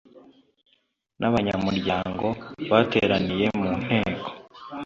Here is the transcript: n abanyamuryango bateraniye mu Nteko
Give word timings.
n 1.19 1.21
abanyamuryango 1.29 2.27
bateraniye 2.69 3.45
mu 3.59 3.67
Nteko 3.81 4.27